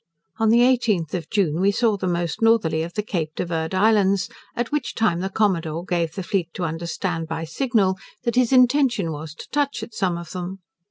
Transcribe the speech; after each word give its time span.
On 0.39 0.49
the 0.49 0.61
18th 0.61 1.13
of 1.13 1.29
June 1.29 1.61
we 1.61 1.69
saw 1.69 1.95
the 1.95 2.07
most 2.07 2.41
northerly 2.41 2.81
of 2.81 2.95
the 2.95 3.03
Cape 3.03 3.35
de 3.35 3.45
Verd 3.45 3.75
Islands, 3.75 4.29
at 4.55 4.71
which 4.71 4.95
time 4.95 5.19
the 5.19 5.29
Commodore 5.29 5.85
gave 5.85 6.15
the 6.15 6.23
fleet 6.23 6.51
to 6.55 6.63
understand, 6.65 7.27
by 7.27 7.43
signal, 7.43 7.99
that 8.23 8.33
his 8.35 8.51
intention 8.51 9.11
was 9.11 9.35
to 9.35 9.47
touch 9.51 9.83
at 9.83 9.93
some 9.93 10.17
of 10.17 10.31
them. 10.31 10.57